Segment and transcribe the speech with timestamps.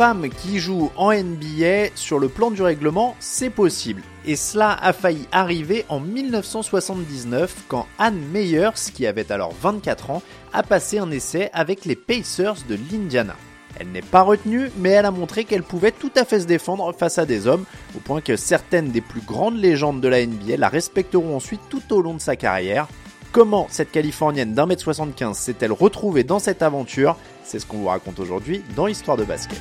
[0.00, 4.00] Femme qui joue en NBA sur le plan du règlement, c'est possible.
[4.24, 10.22] Et cela a failli arriver en 1979 quand Anne Meyers, qui avait alors 24 ans,
[10.54, 13.36] a passé un essai avec les Pacers de l'Indiana.
[13.78, 16.94] Elle n'est pas retenue, mais elle a montré qu'elle pouvait tout à fait se défendre
[16.94, 20.56] face à des hommes, au point que certaines des plus grandes légendes de la NBA
[20.56, 22.88] la respecteront ensuite tout au long de sa carrière.
[23.32, 27.16] Comment cette Californienne d'un mètre 75 s'est-elle retrouvée dans cette aventure?
[27.44, 29.60] C'est ce qu'on vous raconte aujourd'hui dans Histoire de basket.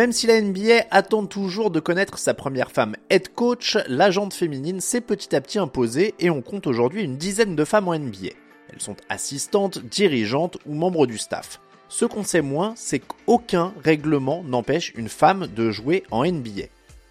[0.00, 4.80] Même si la NBA attend toujours de connaître sa première femme head coach, l'agente féminine
[4.80, 8.30] s'est petit à petit imposée et on compte aujourd'hui une dizaine de femmes en NBA.
[8.72, 11.60] Elles sont assistantes, dirigeantes ou membres du staff.
[11.90, 16.68] Ce qu'on sait moins, c'est qu'aucun règlement n'empêche une femme de jouer en NBA.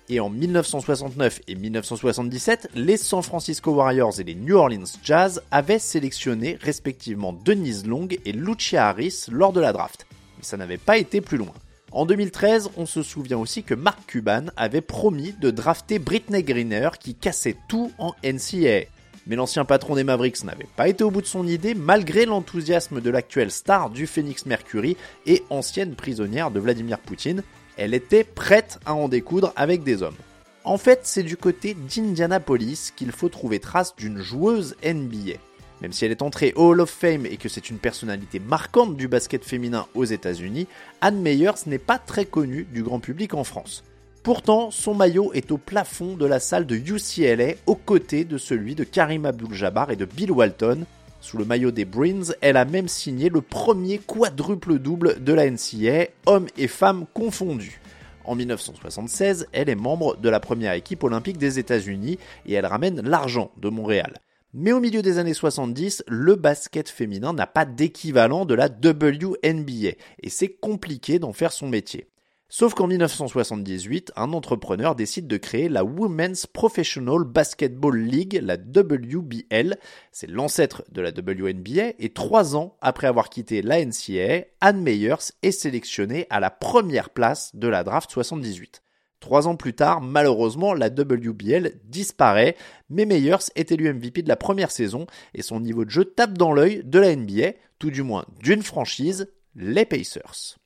[0.10, 5.78] Et en 1969 et 1977, les San Francisco Warriors et les New Orleans Jazz avaient
[5.78, 10.08] sélectionné respectivement Denise Long et Lucia Harris lors de la draft.
[10.40, 11.54] Mais ça n'avait pas été plus loin.
[11.92, 16.90] En 2013, on se souvient aussi que Mark Cuban avait promis de drafter Britney Greener
[17.00, 18.86] qui cassait tout en NCAA.
[19.26, 23.02] Mais l'ancien patron des Mavericks n'avait pas été au bout de son idée malgré l'enthousiasme
[23.02, 27.44] de l'actuelle star du Phoenix Mercury et ancienne prisonnière de Vladimir Poutine.
[27.76, 30.16] Elle était prête à en découdre avec des hommes.
[30.64, 35.40] En fait, c'est du côté d'Indianapolis qu'il faut trouver trace d'une joueuse NBA.
[35.82, 38.98] Même si elle est entrée au Hall of Fame et que c'est une personnalité marquante
[38.98, 40.68] du basket féminin aux États-Unis,
[41.02, 43.84] Anne Meyers n'est pas très connue du grand public en France.
[44.24, 48.76] Pourtant, son maillot est au plafond de la salle de UCLA aux côtés de celui
[48.76, 50.86] de Karim Abdul-Jabbar et de Bill Walton.
[51.22, 56.08] Sous le maillot des Bruins, elle a même signé le premier quadruple-double de la NCAA,
[56.26, 57.80] hommes et femmes confondus.
[58.26, 63.02] En 1976, elle est membre de la première équipe olympique des États-Unis et elle ramène
[63.02, 64.20] l'argent de Montréal.
[64.54, 69.96] Mais au milieu des années 70, le basket féminin n'a pas d'équivalent de la WNBA
[70.24, 72.08] et c'est compliqué d'en faire son métier.
[72.52, 79.78] Sauf qu'en 1978, un entrepreneur décide de créer la Women's Professional Basketball League, la WBL.
[80.12, 85.32] C'est l'ancêtre de la WNBA et trois ans après avoir quitté la NCAA, Anne Meyers
[85.44, 88.82] est sélectionnée à la première place de la draft 78.
[89.20, 92.56] Trois ans plus tard, malheureusement, la WBL disparaît,
[92.90, 96.38] mais Meyers est élu MVP de la première saison et son niveau de jeu tape
[96.38, 100.58] dans l'œil de la NBA, tout du moins d'une franchise, les Pacers.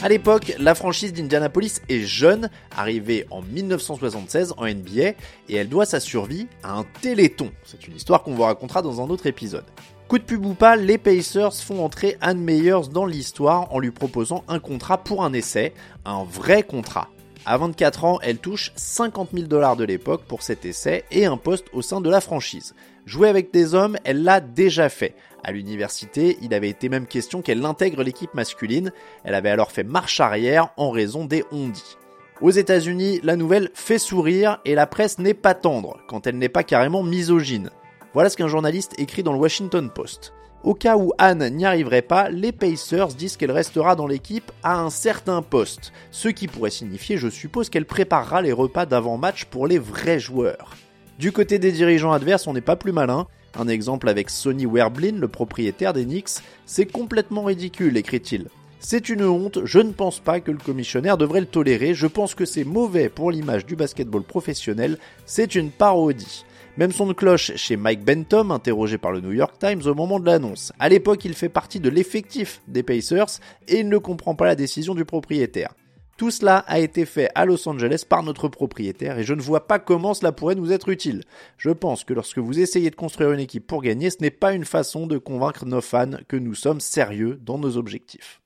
[0.00, 5.02] À l'époque, la franchise d'Indianapolis est jeune, arrivée en 1976 en NBA,
[5.48, 7.50] et elle doit sa survie à un téléthon.
[7.64, 9.64] C'est une histoire qu'on vous racontera dans un autre épisode.
[10.06, 13.90] Coup de pub ou pas, les Pacers font entrer Anne Meyers dans l'histoire en lui
[13.90, 17.08] proposant un contrat pour un essai, un vrai contrat.
[17.46, 21.36] À 24 ans, elle touche 50 000 dollars de l'époque pour cet essai et un
[21.36, 22.74] poste au sein de la franchise.
[23.06, 25.14] Jouer avec des hommes, elle l'a déjà fait.
[25.44, 28.92] À l'université, il avait été même question qu'elle intègre l'équipe masculine.
[29.24, 31.96] Elle avait alors fait marche arrière en raison des ondis.
[32.40, 36.48] Aux États-Unis, la nouvelle fait sourire et la presse n'est pas tendre quand elle n'est
[36.48, 37.70] pas carrément misogyne.
[38.14, 40.32] Voilà ce qu'un journaliste écrit dans le Washington Post.
[40.64, 44.80] Au cas où Anne n'y arriverait pas, les Pacers disent qu'elle restera dans l'équipe à
[44.80, 49.68] un certain poste, ce qui pourrait signifier, je suppose, qu'elle préparera les repas d'avant-match pour
[49.68, 50.76] les vrais joueurs.
[51.18, 53.28] Du côté des dirigeants adverses, on n'est pas plus malin.
[53.56, 58.48] Un exemple avec Sonny Werblin, le propriétaire des Knicks, c'est complètement ridicule, écrit-il.
[58.80, 62.34] C'est une honte, je ne pense pas que le commissionnaire devrait le tolérer, je pense
[62.34, 66.44] que c'est mauvais pour l'image du basketball professionnel, c'est une parodie.
[66.78, 70.20] Même son de cloche chez Mike Bentham, interrogé par le New York Times au moment
[70.20, 70.72] de l'annonce.
[70.78, 74.54] À l'époque, il fait partie de l'effectif des Pacers et il ne comprend pas la
[74.54, 75.74] décision du propriétaire.
[76.16, 79.66] Tout cela a été fait à Los Angeles par notre propriétaire et je ne vois
[79.66, 81.24] pas comment cela pourrait nous être utile.
[81.56, 84.52] Je pense que lorsque vous essayez de construire une équipe pour gagner, ce n'est pas
[84.52, 88.40] une façon de convaincre nos fans que nous sommes sérieux dans nos objectifs.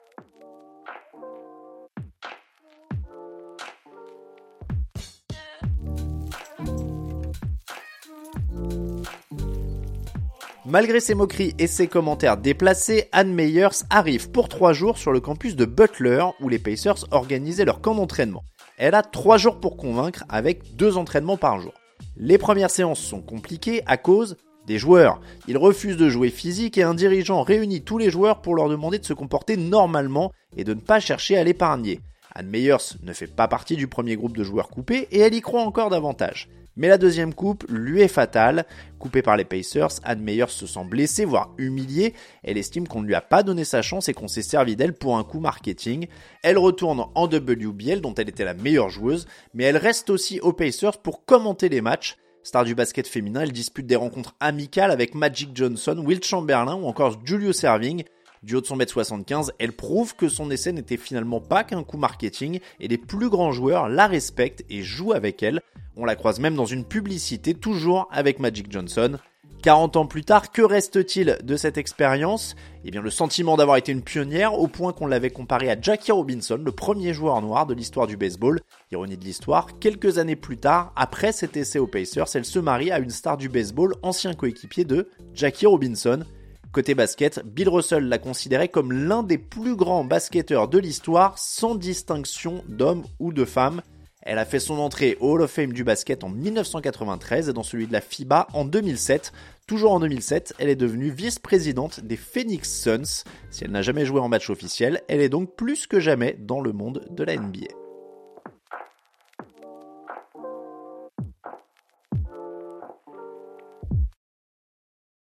[10.64, 15.19] Malgré ses moqueries et ses commentaires déplacés, Anne Meyers arrive pour trois jours sur le
[15.19, 18.44] campus de Butler où les Pacers organisaient leur camp d'entraînement.
[18.79, 21.73] Elle a trois jours pour convaincre avec deux entraînements par jour.
[22.17, 24.37] Les premières séances sont compliquées à cause
[24.69, 25.20] des joueurs.
[25.49, 29.00] Ils refusent de jouer physique et un dirigeant réunit tous les joueurs pour leur demander
[29.00, 31.99] de se comporter normalement et de ne pas chercher à l'épargner.
[32.37, 35.41] Anne Meyers ne fait pas partie du premier groupe de joueurs coupés et elle y
[35.41, 36.49] croit encore davantage.
[36.76, 38.64] Mais la deuxième coupe lui est fatale.
[38.98, 42.14] Coupée par les Pacers, Anne Meyers se sent blessée, voire humiliée.
[42.42, 44.94] Elle estime qu'on ne lui a pas donné sa chance et qu'on s'est servi d'elle
[44.94, 46.06] pour un coup marketing.
[46.42, 50.52] Elle retourne en WBL dont elle était la meilleure joueuse, mais elle reste aussi aux
[50.52, 52.16] Pacers pour commenter les matchs.
[52.42, 56.86] Star du basket féminin, elle dispute des rencontres amicales avec Magic Johnson, Will Chamberlain ou
[56.86, 58.02] encore Julio Serving.
[58.42, 61.84] Du haut de son mètre 75, elle prouve que son essai n'était finalement pas qu'un
[61.84, 65.60] coup marketing et les plus grands joueurs la respectent et jouent avec elle.
[65.96, 69.18] On la croise même dans une publicité toujours avec Magic Johnson.
[69.62, 72.56] 40 ans plus tard, que reste-t-il de cette expérience?
[72.84, 76.10] Eh bien le sentiment d'avoir été une pionnière au point qu'on l'avait comparé à Jackie
[76.10, 78.60] Robinson, le premier joueur noir de l'histoire du baseball.
[78.90, 82.90] Ironie de l'histoire, quelques années plus tard, après cet essai aux Pacers, elle se marie
[82.90, 86.24] à une star du baseball, ancien coéquipier de Jackie Robinson.
[86.72, 91.74] Côté basket, Bill Russell l'a considéré comme l'un des plus grands basketteurs de l'histoire sans
[91.74, 93.82] distinction d'homme ou de femme.
[94.22, 97.62] Elle a fait son entrée au Hall of Fame du basket en 1993 et dans
[97.62, 99.32] celui de la FIBA en 2007.
[99.66, 103.24] Toujours en 2007, elle est devenue vice-présidente des Phoenix Suns.
[103.50, 106.60] Si elle n'a jamais joué en match officiel, elle est donc plus que jamais dans
[106.60, 107.81] le monde de la NBA.